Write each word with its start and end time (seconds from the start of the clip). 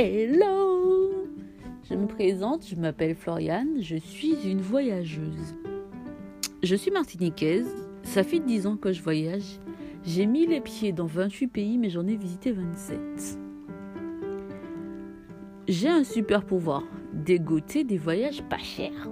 Hello 0.00 1.26
Je 1.90 1.96
me 1.96 2.06
présente, 2.06 2.64
je 2.64 2.76
m'appelle 2.76 3.16
Floriane, 3.16 3.82
je 3.82 3.96
suis 3.96 4.48
une 4.48 4.60
voyageuse. 4.60 5.56
Je 6.62 6.76
suis 6.76 6.92
martiniquaise, 6.92 7.66
ça 8.04 8.22
fait 8.22 8.38
10 8.38 8.68
ans 8.68 8.76
que 8.76 8.92
je 8.92 9.02
voyage. 9.02 9.58
J'ai 10.04 10.26
mis 10.26 10.46
les 10.46 10.60
pieds 10.60 10.92
dans 10.92 11.06
28 11.06 11.48
pays, 11.48 11.78
mais 11.78 11.90
j'en 11.90 12.06
ai 12.06 12.14
visité 12.14 12.52
27. 12.52 13.40
J'ai 15.66 15.88
un 15.88 16.04
super 16.04 16.44
pouvoir, 16.44 16.84
dégoter 17.12 17.82
des 17.82 17.98
voyages 17.98 18.44
pas 18.44 18.58
chers. 18.58 19.10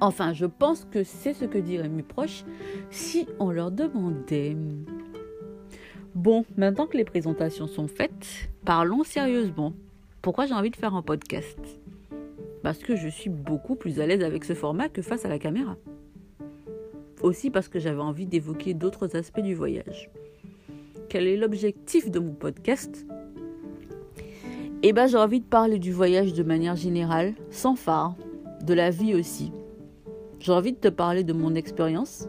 Enfin, 0.00 0.32
je 0.32 0.46
pense 0.46 0.86
que 0.90 1.04
c'est 1.04 1.34
ce 1.34 1.44
que 1.44 1.58
diraient 1.58 1.90
mes 1.90 2.02
proches 2.02 2.44
si 2.88 3.26
on 3.38 3.50
leur 3.50 3.70
demandait. 3.70 4.56
Bon, 6.14 6.44
maintenant 6.58 6.86
que 6.86 6.98
les 6.98 7.06
présentations 7.06 7.66
sont 7.66 7.88
faites, 7.88 8.50
parlons 8.66 9.02
sérieusement. 9.02 9.72
Pourquoi 10.20 10.44
j'ai 10.44 10.52
envie 10.52 10.70
de 10.70 10.76
faire 10.76 10.94
un 10.94 11.00
podcast? 11.00 11.58
Parce 12.62 12.78
que 12.78 12.96
je 12.96 13.08
suis 13.08 13.30
beaucoup 13.30 13.76
plus 13.76 13.98
à 13.98 14.06
l'aise 14.06 14.22
avec 14.22 14.44
ce 14.44 14.52
format 14.52 14.90
que 14.90 15.00
face 15.00 15.24
à 15.24 15.30
la 15.30 15.38
caméra. 15.38 15.76
Aussi 17.22 17.48
parce 17.48 17.68
que 17.68 17.78
j'avais 17.78 18.02
envie 18.02 18.26
d'évoquer 18.26 18.74
d'autres 18.74 19.16
aspects 19.16 19.40
du 19.40 19.54
voyage. 19.54 20.10
Quel 21.08 21.26
est 21.26 21.38
l'objectif 21.38 22.10
de 22.10 22.18
mon 22.18 22.34
podcast? 22.34 23.06
Eh 24.82 24.92
bien, 24.92 25.06
j'ai 25.06 25.16
envie 25.16 25.40
de 25.40 25.46
parler 25.46 25.78
du 25.78 25.92
voyage 25.92 26.34
de 26.34 26.42
manière 26.42 26.76
générale, 26.76 27.32
sans 27.50 27.74
phare, 27.74 28.16
de 28.62 28.74
la 28.74 28.90
vie 28.90 29.14
aussi. 29.14 29.50
J'ai 30.40 30.52
envie 30.52 30.72
de 30.72 30.78
te 30.78 30.88
parler 30.88 31.24
de 31.24 31.32
mon 31.32 31.54
expérience, 31.54 32.28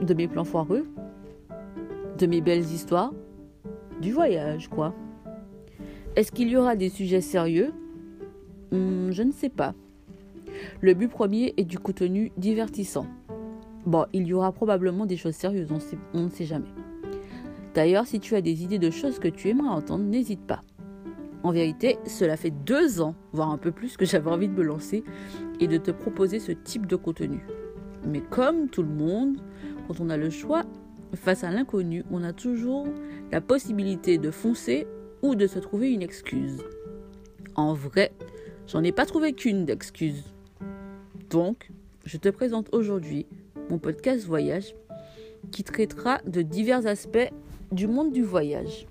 de 0.00 0.14
mes 0.14 0.28
plans 0.28 0.44
foireux, 0.44 0.86
mes 2.26 2.40
belles 2.40 2.64
histoires, 2.64 3.12
du 4.00 4.12
voyage, 4.12 4.68
quoi. 4.68 4.94
Est-ce 6.16 6.32
qu'il 6.32 6.48
y 6.48 6.56
aura 6.56 6.76
des 6.76 6.88
sujets 6.88 7.20
sérieux? 7.20 7.72
Hmm, 8.72 9.10
Je 9.10 9.22
ne 9.22 9.32
sais 9.32 9.48
pas. 9.48 9.74
Le 10.80 10.94
but 10.94 11.08
premier 11.08 11.54
est 11.56 11.64
du 11.64 11.78
contenu 11.78 12.32
divertissant. 12.36 13.06
Bon, 13.86 14.06
il 14.12 14.26
y 14.26 14.34
aura 14.34 14.52
probablement 14.52 15.06
des 15.06 15.16
choses 15.16 15.34
sérieuses, 15.34 15.70
on, 15.70 15.78
on 16.14 16.24
ne 16.24 16.28
sait 16.28 16.44
jamais. 16.44 16.68
D'ailleurs, 17.74 18.06
si 18.06 18.18
tu 18.18 18.34
as 18.34 18.40
des 18.40 18.64
idées 18.64 18.78
de 18.78 18.90
choses 18.90 19.18
que 19.18 19.28
tu 19.28 19.48
aimerais 19.48 19.68
entendre, 19.68 20.04
n'hésite 20.04 20.40
pas. 20.40 20.62
En 21.44 21.52
vérité, 21.52 21.98
cela 22.06 22.36
fait 22.36 22.50
deux 22.50 23.00
ans, 23.00 23.14
voire 23.32 23.50
un 23.50 23.58
peu 23.58 23.70
plus, 23.70 23.96
que 23.96 24.04
j'avais 24.04 24.30
envie 24.30 24.48
de 24.48 24.54
me 24.54 24.64
lancer 24.64 25.04
et 25.60 25.68
de 25.68 25.76
te 25.76 25.92
proposer 25.92 26.40
ce 26.40 26.52
type 26.52 26.86
de 26.86 26.96
contenu. 26.96 27.46
Mais 28.04 28.20
comme 28.20 28.68
tout 28.68 28.82
le 28.82 28.88
monde, 28.88 29.36
quand 29.86 30.00
on 30.00 30.10
a 30.10 30.16
le 30.16 30.30
choix, 30.30 30.64
Face 31.14 31.42
à 31.42 31.50
l'inconnu, 31.50 32.04
on 32.10 32.22
a 32.22 32.32
toujours 32.32 32.86
la 33.32 33.40
possibilité 33.40 34.18
de 34.18 34.30
foncer 34.30 34.86
ou 35.22 35.34
de 35.34 35.46
se 35.46 35.58
trouver 35.58 35.90
une 35.90 36.02
excuse. 36.02 36.62
En 37.54 37.72
vrai, 37.72 38.12
j'en 38.66 38.84
ai 38.84 38.92
pas 38.92 39.06
trouvé 39.06 39.32
qu'une 39.32 39.64
d'excuse. 39.64 40.24
Donc, 41.30 41.70
je 42.04 42.18
te 42.18 42.28
présente 42.28 42.68
aujourd'hui 42.72 43.26
mon 43.70 43.78
podcast 43.78 44.26
Voyage 44.26 44.74
qui 45.50 45.64
traitera 45.64 46.20
de 46.26 46.42
divers 46.42 46.86
aspects 46.86 47.32
du 47.72 47.86
monde 47.86 48.12
du 48.12 48.22
voyage. 48.22 48.86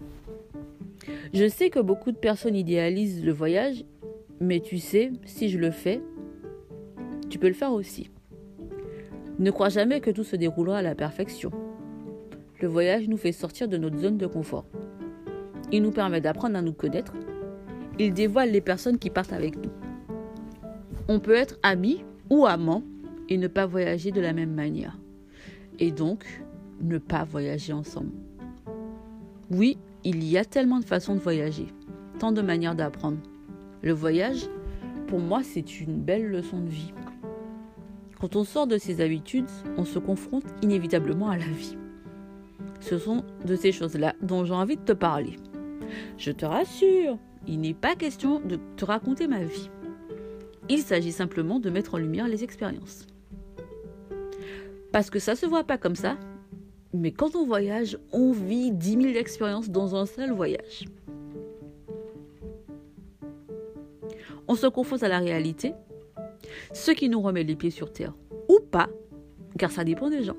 Je 1.33 1.47
sais 1.47 1.69
que 1.69 1.79
beaucoup 1.79 2.11
de 2.11 2.17
personnes 2.17 2.55
idéalisent 2.55 3.23
le 3.23 3.31
voyage, 3.31 3.85
mais 4.39 4.59
tu 4.59 4.79
sais, 4.79 5.11
si 5.25 5.49
je 5.49 5.59
le 5.59 5.71
fais, 5.71 6.01
tu 7.29 7.37
peux 7.37 7.47
le 7.47 7.53
faire 7.53 7.73
aussi. 7.73 8.09
Ne 9.39 9.51
crois 9.51 9.69
jamais 9.69 10.01
que 10.01 10.09
tout 10.09 10.23
se 10.23 10.35
déroulera 10.35 10.79
à 10.79 10.81
la 10.81 10.95
perfection 10.95 11.51
le 12.61 12.67
voyage 12.67 13.07
nous 13.07 13.17
fait 13.17 13.31
sortir 13.31 13.67
de 13.67 13.77
notre 13.77 13.97
zone 13.97 14.17
de 14.17 14.27
confort. 14.27 14.65
Il 15.71 15.83
nous 15.83 15.91
permet 15.91 16.21
d'apprendre 16.21 16.57
à 16.57 16.61
nous 16.61 16.73
connaître. 16.73 17.13
Il 17.99 18.13
dévoile 18.13 18.51
les 18.51 18.61
personnes 18.61 18.97
qui 18.97 19.09
partent 19.09 19.33
avec 19.33 19.55
nous. 19.57 19.71
On 21.07 21.19
peut 21.19 21.35
être 21.35 21.57
amis 21.63 22.03
ou 22.29 22.45
amants 22.45 22.83
et 23.29 23.37
ne 23.37 23.47
pas 23.47 23.65
voyager 23.65 24.11
de 24.11 24.21
la 24.21 24.33
même 24.33 24.53
manière. 24.53 24.97
Et 25.79 25.91
donc, 25.91 26.25
ne 26.81 26.97
pas 26.97 27.23
voyager 27.23 27.73
ensemble. 27.73 28.11
Oui, 29.51 29.77
il 30.03 30.23
y 30.23 30.37
a 30.37 30.45
tellement 30.45 30.79
de 30.79 30.85
façons 30.85 31.15
de 31.15 31.19
voyager, 31.19 31.67
tant 32.19 32.31
de 32.31 32.41
manières 32.41 32.75
d'apprendre. 32.75 33.17
Le 33.81 33.93
voyage, 33.93 34.47
pour 35.07 35.19
moi, 35.19 35.41
c'est 35.43 35.79
une 35.79 35.99
belle 35.99 36.27
leçon 36.27 36.59
de 36.59 36.69
vie. 36.69 36.93
Quand 38.19 38.35
on 38.35 38.43
sort 38.43 38.67
de 38.67 38.77
ses 38.77 39.01
habitudes, 39.01 39.49
on 39.77 39.85
se 39.85 39.99
confronte 39.99 40.45
inévitablement 40.61 41.29
à 41.29 41.37
la 41.37 41.45
vie. 41.45 41.77
Ce 42.79 42.97
sont 42.97 43.23
de 43.45 43.55
ces 43.55 43.71
choses-là 43.71 44.15
dont 44.21 44.45
j'ai 44.45 44.53
envie 44.53 44.77
de 44.77 44.81
te 44.81 44.93
parler. 44.93 45.35
Je 46.17 46.31
te 46.31 46.45
rassure, 46.45 47.17
il 47.47 47.61
n'est 47.61 47.73
pas 47.73 47.95
question 47.95 48.39
de 48.39 48.59
te 48.75 48.85
raconter 48.85 49.27
ma 49.27 49.43
vie. 49.43 49.69
Il 50.69 50.79
s'agit 50.79 51.11
simplement 51.11 51.59
de 51.59 51.69
mettre 51.69 51.95
en 51.95 51.97
lumière 51.97 52.27
les 52.27 52.43
expériences. 52.43 53.07
Parce 54.91 55.09
que 55.09 55.19
ça 55.19 55.35
se 55.35 55.45
voit 55.45 55.63
pas 55.63 55.77
comme 55.77 55.95
ça, 55.95 56.17
mais 56.93 57.11
quand 57.11 57.35
on 57.35 57.45
voyage, 57.45 57.97
on 58.11 58.31
vit 58.31 58.71
10 58.71 59.01
000 59.01 59.03
expériences 59.15 59.69
dans 59.69 59.95
un 59.95 60.05
seul 60.05 60.31
voyage. 60.31 60.85
On 64.47 64.55
se 64.55 64.67
confronte 64.67 65.03
à 65.03 65.09
la 65.09 65.19
réalité, 65.19 65.73
ce 66.73 66.91
qui 66.91 67.09
nous 67.09 67.21
remet 67.21 67.43
les 67.43 67.55
pieds 67.55 67.69
sur 67.69 67.91
terre, 67.91 68.13
ou 68.49 68.59
pas, 68.59 68.89
car 69.57 69.71
ça 69.71 69.83
dépend 69.83 70.09
des 70.09 70.23
gens. 70.23 70.37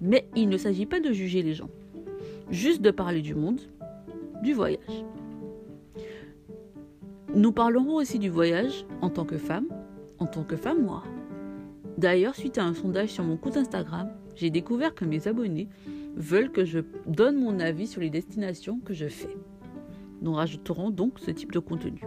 Mais 0.00 0.28
il 0.36 0.48
ne 0.48 0.56
s'agit 0.56 0.86
pas 0.86 1.00
de 1.00 1.12
juger 1.12 1.42
les 1.42 1.54
gens, 1.54 1.70
juste 2.50 2.82
de 2.82 2.90
parler 2.90 3.22
du 3.22 3.34
monde, 3.34 3.60
du 4.42 4.52
voyage. 4.52 5.04
Nous 7.34 7.52
parlerons 7.52 7.96
aussi 7.96 8.18
du 8.18 8.28
voyage 8.28 8.84
en 9.00 9.10
tant 9.10 9.24
que 9.24 9.38
femme, 9.38 9.66
en 10.18 10.26
tant 10.26 10.44
que 10.44 10.56
femme 10.56 10.82
noire. 10.82 11.06
D'ailleurs, 11.98 12.34
suite 12.34 12.58
à 12.58 12.64
un 12.64 12.74
sondage 12.74 13.10
sur 13.10 13.24
mon 13.24 13.36
compte 13.36 13.56
Instagram, 13.56 14.10
j'ai 14.36 14.50
découvert 14.50 14.94
que 14.94 15.04
mes 15.04 15.28
abonnés 15.28 15.68
veulent 16.16 16.50
que 16.50 16.64
je 16.64 16.80
donne 17.06 17.36
mon 17.36 17.58
avis 17.60 17.86
sur 17.86 18.00
les 18.00 18.10
destinations 18.10 18.78
que 18.78 18.94
je 18.94 19.06
fais. 19.06 19.36
Nous 20.22 20.32
rajouterons 20.32 20.90
donc 20.90 21.18
ce 21.18 21.30
type 21.30 21.52
de 21.52 21.58
contenu. 21.58 22.02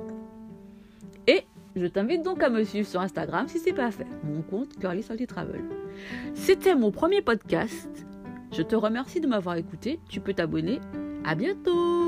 Je 1.78 1.86
t'invite 1.86 2.24
donc 2.24 2.42
à 2.42 2.50
me 2.50 2.64
suivre 2.64 2.88
sur 2.88 3.02
Instagram 3.02 3.48
si 3.48 3.60
ce 3.60 3.66
n'est 3.66 3.74
pas 3.74 3.92
fait. 3.92 4.08
Mon 4.24 4.42
compte 4.42 4.78
Curly 4.80 5.04
Salty 5.04 5.28
Travel. 5.28 5.62
C'était 6.34 6.76
mon 6.76 6.92
premier 6.92 7.22
podcast. 7.22 7.90
Je 8.52 8.64
te 8.64 8.76
remercie 8.76 9.22
de 9.22 9.28
m'avoir 9.28 9.56
écouté. 9.58 10.00
Tu 10.10 10.20
peux 10.20 10.34
t'abonner. 10.34 10.80
À 11.24 11.36
bientôt 11.36 12.07